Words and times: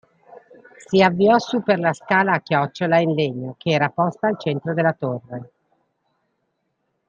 Si 0.77 0.99
avviò 1.03 1.37
su 1.37 1.61
per 1.61 1.77
la 1.77 1.93
scala 1.93 2.33
a 2.33 2.41
chiocciola 2.41 2.99
in 3.01 3.13
legno 3.13 3.53
che 3.59 3.69
era 3.69 3.91
posta 3.91 4.29
al 4.29 4.39
centro 4.39 4.73
della 4.73 4.93
torre. 4.93 5.51